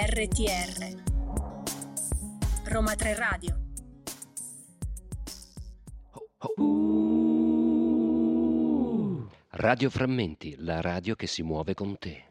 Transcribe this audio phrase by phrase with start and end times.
[0.00, 1.02] RTR
[2.66, 3.58] Roma 3 Radio.
[9.50, 12.26] Radio Frammenti, la radio che si muove con te.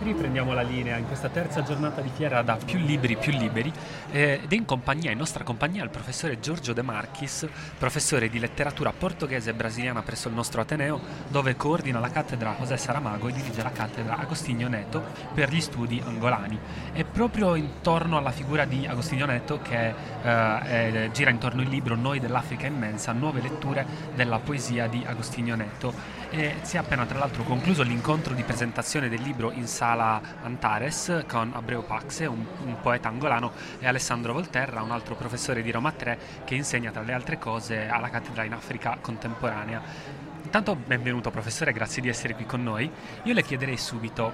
[0.00, 3.72] Riprendiamo la linea in questa terza giornata di fiera da più libri più liberi
[4.12, 8.38] eh, ed è in compagnia, in nostra compagnia, il professore Giorgio De Marchis, professore di
[8.38, 13.32] letteratura portoghese e brasiliana presso il nostro Ateneo, dove coordina la cattedra José Saramago e
[13.32, 15.02] dirige la cattedra Agostinho Neto
[15.34, 16.58] per gli studi angolani.
[16.92, 21.96] È proprio intorno alla figura di Agostinho Neto che eh, eh, gira intorno il libro
[21.96, 23.84] Noi dell'Africa immensa, nuove letture
[24.14, 26.16] della poesia di Agostinho Neto.
[26.30, 31.24] E si è appena tra l'altro concluso l'incontro di presentazione del libro in sala Antares
[31.26, 35.90] con Abreu Paxe, un, un poeta angolano, e Alessandro Volterra, un altro professore di Roma
[35.90, 40.27] 3 che insegna tra le altre cose alla cattedra in Africa contemporanea.
[40.48, 42.90] Intanto benvenuto professore, grazie di essere qui con noi.
[43.24, 44.32] Io le chiederei subito,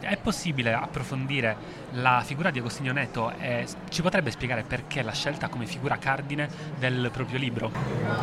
[0.00, 1.54] è possibile approfondire
[1.90, 6.48] la figura di Agostinho Neto e ci potrebbe spiegare perché la scelta come figura cardine
[6.78, 7.70] del proprio libro?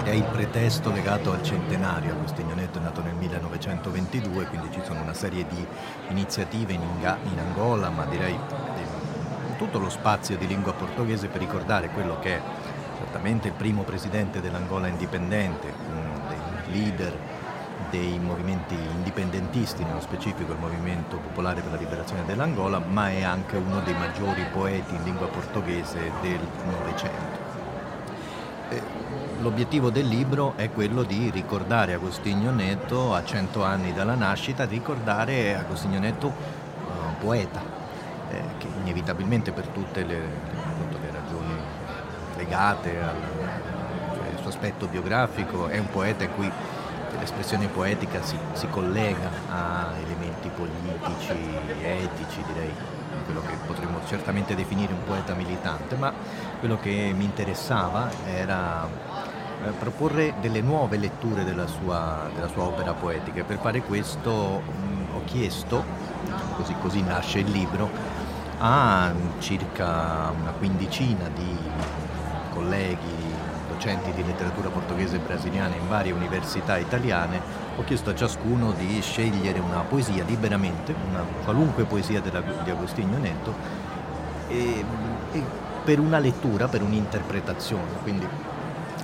[0.04, 5.04] È il pretesto legato al centenario, Agostinho Neto è nato nel 1922, quindi ci sono
[5.04, 5.64] una serie di
[6.10, 11.40] iniziative in, Inga, in Angola, ma direi in tutto lo spazio di lingua portoghese per
[11.40, 12.42] ricordare quello che è
[12.98, 16.17] certamente il primo presidente dell'Angola indipendente,
[16.72, 17.14] leader
[17.90, 23.56] dei movimenti indipendentisti, nello specifico il Movimento Popolare per la Liberazione dell'Angola, ma è anche
[23.58, 27.46] uno dei maggiori poeti in lingua portoghese del Novecento.
[28.70, 28.82] Eh,
[29.40, 35.56] l'obiettivo del libro è quello di ricordare Agostinho Neto a cento anni dalla nascita, ricordare
[35.56, 37.62] Agostinho Neto uh, poeta,
[38.32, 41.54] eh, che inevitabilmente per tutte le, le ragioni
[42.36, 43.16] legate al,
[44.48, 46.50] suo aspetto biografico, è un poeta in cui
[47.20, 51.38] l'espressione poetica si, si collega a elementi politici,
[51.82, 52.72] etici, direi,
[53.26, 56.14] quello che potremmo certamente definire un poeta militante, ma
[56.60, 58.88] quello che mi interessava era
[59.66, 63.42] eh, proporre delle nuove letture della sua, della sua opera poetica.
[63.42, 65.84] E per fare questo mh, ho chiesto,
[66.56, 67.90] così, così nasce il libro,
[68.60, 71.58] a circa una quindicina di
[72.54, 73.27] colleghi
[73.78, 77.40] docenti di letteratura portoghese e brasiliana in varie università italiane,
[77.76, 83.18] ho chiesto a ciascuno di scegliere una poesia liberamente, una qualunque poesia della, di Agostinho
[83.20, 83.54] Neto,
[84.48, 84.84] e,
[85.32, 85.44] e
[85.84, 88.02] per una lettura, per un'interpretazione.
[88.02, 88.28] Quindi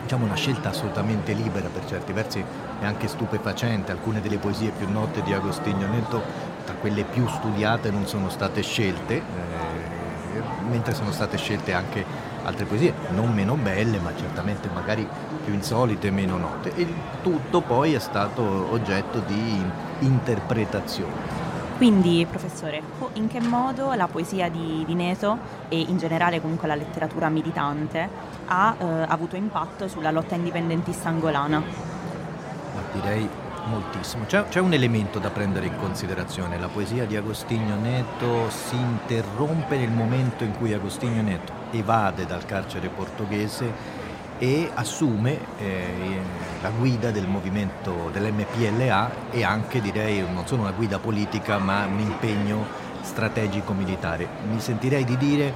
[0.01, 2.43] diciamo una scelta assolutamente libera per certi versi
[2.81, 3.91] e anche stupefacente.
[3.91, 6.21] Alcune delle poesie più note di Agostinho Neto,
[6.65, 12.65] tra quelle più studiate, non sono state scelte, eh, mentre sono state scelte anche altre
[12.65, 15.07] poesie non meno belle, ma certamente magari
[15.43, 16.73] più insolite e meno note.
[16.75, 16.87] E
[17.21, 19.61] tutto poi è stato oggetto di
[19.99, 21.41] interpretazione.
[21.77, 22.81] Quindi, professore,
[23.13, 25.37] in che modo la poesia di, di Neto
[25.69, 28.07] e in generale comunque la letteratura militante
[28.45, 31.59] ha eh, avuto impatto sulla lotta indipendentista angolana?
[31.59, 33.27] Ma direi
[33.65, 34.25] moltissimo.
[34.25, 36.59] C'è, c'è, un elemento da prendere in considerazione.
[36.59, 42.45] La poesia di Agostinho Neto si interrompe nel momento in cui Agostinho Neto evade dal
[42.45, 44.01] carcere portoghese
[44.37, 46.19] e assume eh,
[46.61, 51.99] la guida del movimento dell'MPLA e anche direi non solo una guida politica ma un
[51.99, 52.65] impegno
[53.01, 54.27] strategico militare.
[54.49, 55.53] Mi sentirei di dire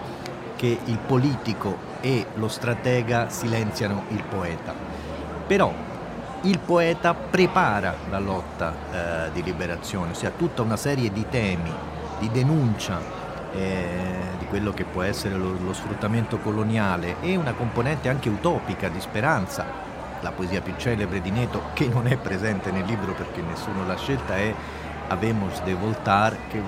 [0.56, 4.74] che il politico e lo stratega silenziano il poeta.
[5.46, 5.74] Però
[6.42, 11.72] il poeta prepara la lotta eh, di liberazione, ossia tutta una serie di temi,
[12.20, 13.17] di denuncia
[13.54, 18.90] eh, di quello che può essere lo, lo sfruttamento coloniale e una componente anche utopica
[18.90, 19.86] di speranza.
[20.22, 23.98] La poesia più celebre di Neto, che non è presente nel libro perché nessuno l'ha
[23.98, 24.54] scelta, è
[25.10, 26.62] Avemos de Voltar, che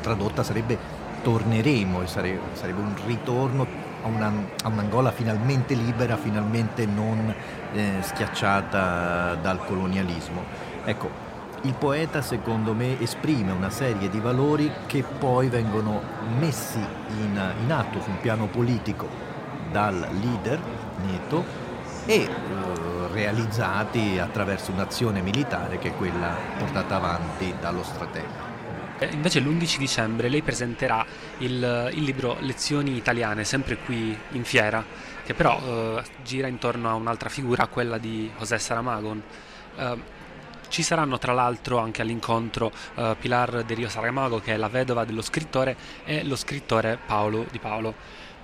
[0.00, 3.66] tradotta sarebbe Torneremo sarebbe, sarebbe un ritorno
[4.02, 4.32] a, una,
[4.62, 7.34] a, un'Angola finalmente libera, finalmente non
[7.72, 10.44] eh, schiacciata dal colonialismo.
[10.84, 11.10] Ecco,
[11.62, 16.00] il poeta secondo me esprime una serie di valori che poi vengono
[16.38, 19.08] messi in, in atto su un piano politico
[19.70, 20.58] dal leader
[21.04, 21.44] Neto
[22.06, 22.28] e eh,
[23.12, 28.56] realizzati attraverso un'azione militare che è quella portata avanti dallo stratega.
[28.98, 31.04] Eh, invece l'11 dicembre lei presenterà
[31.38, 34.84] il, il, libro Lezioni italiane, sempre qui in fiera,
[35.24, 39.16] che però eh, gira intorno a un'altra figura, quella di José Saramago.
[39.76, 40.16] Eh,
[40.68, 45.04] Ci saranno tra l'altro anche all'incontro uh, Pilar de Rio Saramago, che è la vedova
[45.04, 47.94] dello scrittore, e lo scrittore Paolo Di Paolo.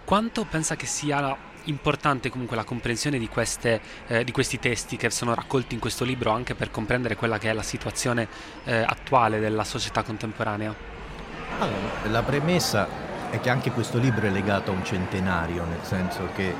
[0.05, 5.11] Quanto pensa che sia importante comunque la comprensione di, queste, eh, di, questi testi che
[5.11, 8.29] sono raccolti in questo libro anche per comprendere quella che è la situazione
[8.65, 10.75] eh, attuale della società contemporanea?
[11.59, 12.87] Allora, la premessa
[13.31, 16.55] è che anche questo libro è legato a un centenario, nel senso che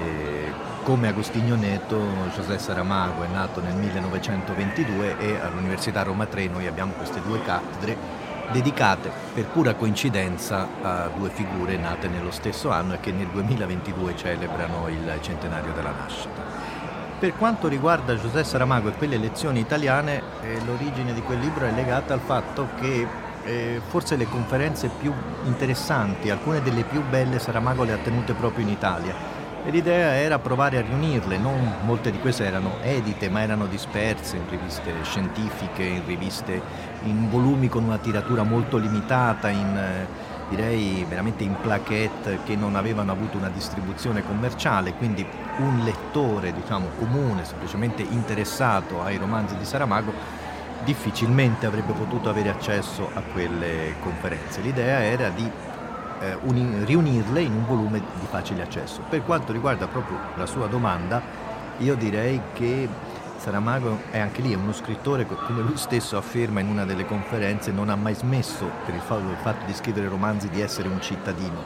[0.00, 0.52] eh,
[0.84, 1.98] come Agostinho Neto,
[2.34, 7.96] José Saramago è nato nel 1922 e all'Università Roma 3 noi abbiamo queste due cattedre
[8.52, 14.14] dedicate per pura coincidenza a due figure nate nello stesso anno e che nel 2022
[14.14, 16.42] celebrano il centenario della nascita.
[17.18, 21.72] Per quanto riguarda Giuseppe Saramago e quelle lezioni italiane, eh, l'origine di quel libro è
[21.72, 23.06] legata al fatto che
[23.44, 25.14] eh, forse le conferenze più
[25.44, 29.33] interessanti, alcune delle più belle, Saramago le ha tenute proprio in Italia
[29.64, 34.36] e l'idea era provare a riunirle, non molte di queste erano edite ma erano disperse
[34.36, 36.60] in riviste scientifiche, in riviste,
[37.04, 40.06] in volumi con una tiratura molto limitata, in, eh,
[40.50, 45.26] direi veramente in plaquette che non avevano avuto una distribuzione commerciale, quindi
[45.56, 50.42] un lettore diciamo comune, semplicemente interessato ai romanzi di Saramago
[50.84, 54.60] difficilmente avrebbe potuto avere accesso a quelle conferenze.
[54.60, 55.50] L'idea era di
[56.20, 59.02] eh, uni, riunirle in un volume di facile accesso.
[59.08, 61.20] Per quanto riguarda proprio la sua domanda,
[61.78, 62.88] io direi che
[63.36, 67.04] Saramago è anche lì, è uno scrittore che, come lui stesso afferma in una delle
[67.04, 70.88] conferenze, non ha mai smesso per il fatto, il fatto di scrivere romanzi di essere
[70.88, 71.62] un cittadino.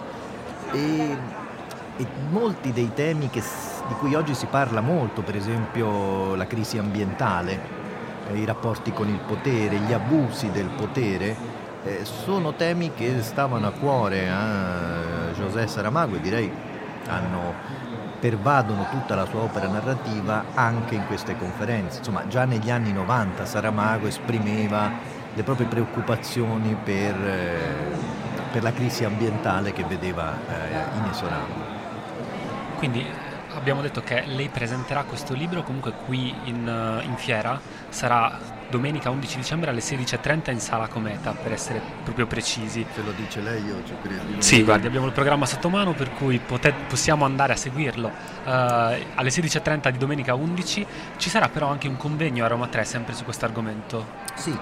[0.72, 1.16] E,
[1.96, 3.42] e molti dei temi che,
[3.86, 7.60] di cui oggi si parla molto, per esempio la crisi ambientale,
[8.28, 11.36] eh, i rapporti con il potere, gli abusi del potere,
[11.84, 16.52] eh, sono temi che stavano a cuore a José Saramago e direi
[17.06, 17.54] hanno,
[18.20, 21.98] pervadono tutta la sua opera narrativa anche in queste conferenze.
[21.98, 24.90] Insomma, già negli anni 90 Saramago esprimeva
[25.34, 27.96] le proprie preoccupazioni per, eh,
[28.50, 31.76] per la crisi ambientale che vedeva eh, inesorabile.
[32.78, 33.06] Quindi
[33.58, 39.36] abbiamo detto che lei presenterà questo libro comunque qui in, in fiera, sarà domenica 11
[39.36, 42.84] dicembre alle 16.30 in Sala Cometa, per essere proprio precisi.
[42.94, 44.40] Se lo dice lei io ci credo.
[44.40, 48.08] Sì, guardi, abbiamo il programma sotto mano per cui potet- possiamo andare a seguirlo.
[48.08, 52.84] Uh, alle 16.30 di domenica 11 ci sarà però anche un convegno a Roma 3
[52.84, 54.06] sempre su questo argomento.
[54.34, 54.56] Sì,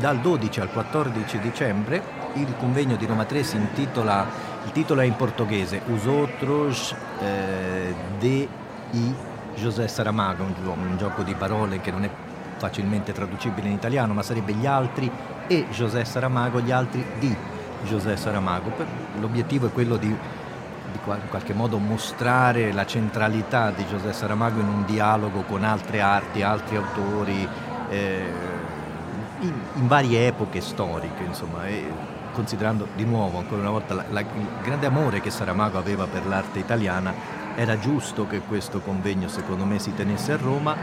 [0.00, 4.26] dal 12 al 14 dicembre il convegno di Roma 3 si intitola,
[4.66, 8.48] il titolo è in portoghese, Os outros eh, de
[8.90, 9.14] i
[9.54, 12.10] José Saramago, un, un gioco di parole che non è
[12.56, 15.10] facilmente traducibile in italiano, ma sarebbe gli altri
[15.46, 17.34] e José Saramago, gli altri di
[17.84, 18.72] José Saramago.
[19.20, 24.68] L'obiettivo è quello di, di in qualche modo mostrare la centralità di José Saramago in
[24.68, 27.48] un dialogo con altre arti, altri autori,
[27.88, 28.24] eh,
[29.40, 31.84] in, in, varie epoche storiche, insomma, e
[32.32, 36.26] considerando di nuovo ancora una volta la, la, il grande amore che Saramago aveva per
[36.26, 37.12] l'arte italiana,
[37.54, 40.76] era giusto che questo convegno secondo me si tenesse a Roma.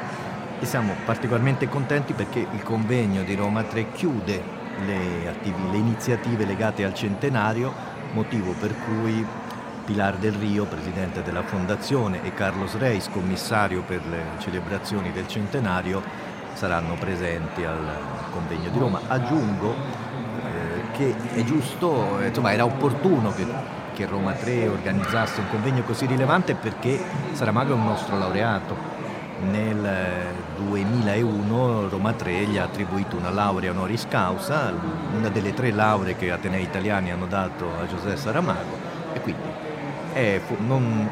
[0.59, 4.41] E siamo particolarmente contenti perché il convegno di Roma 3 chiude
[4.85, 7.73] le, attiv- le iniziative legate al centenario,
[8.13, 9.25] motivo per cui
[9.85, 16.01] Pilar del Rio, presidente della fondazione, e Carlos Reis, commissario per le celebrazioni del centenario,
[16.63, 17.77] saranno presenti al
[18.31, 19.01] convegno di Roma.
[19.09, 23.45] Aggiungo eh, che è giusto, insomma era opportuno che,
[23.93, 27.03] che Roma 3 organizzasse un convegno così rilevante perché
[27.33, 28.77] Saramago è un nostro laureato
[29.41, 34.73] nel 2001 Roma 3 gli ha attribuito una laurea honoris causa,
[35.13, 38.77] una delle tre lauree che Atenei italiani hanno dato a Giuseppe Saramago
[39.11, 39.49] e quindi
[40.13, 40.39] è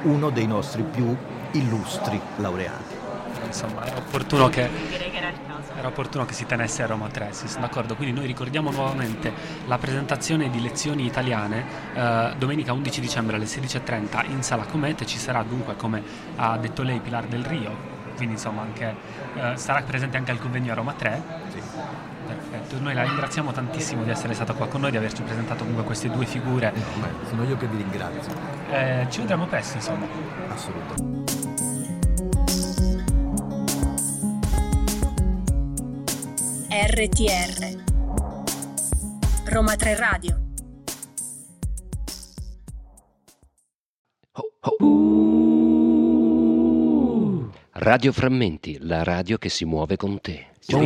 [0.04, 1.14] uno dei nostri più
[1.52, 3.00] illustri laureati.
[3.46, 4.70] Insomma, era opportuno che,
[5.82, 7.96] era opportuno che si tenesse a Roma 3, sì, sono d'accordo.
[7.96, 9.34] Quindi noi ricordiamo nuovamente
[9.66, 15.06] la presentazione di lezioni italiane eh, domenica 11 dicembre alle 16.30 in Sala Comete.
[15.06, 16.04] Ci sarà dunque, come
[16.36, 17.76] ha detto lei, Pilar del Rio,
[18.16, 18.96] quindi insomma anche,
[19.34, 21.24] eh, sarà presente anche al convegno a Roma 3.
[21.50, 21.60] Sì.
[22.28, 25.84] Perfetto, noi la ringraziamo tantissimo di essere stata qua con noi, di averci presentato comunque
[25.84, 26.72] queste due figure.
[26.72, 28.32] No, sono io che vi ringrazio.
[28.70, 30.06] Eh, ci vedremo presto insomma.
[30.48, 31.31] Assolutamente.
[36.74, 37.84] RTR
[39.44, 40.40] Roma 3 Radio
[44.32, 45.92] oh, oh.
[47.72, 50.48] Radio Frammenti, la radio che si muove con te.
[50.72, 50.80] Oh.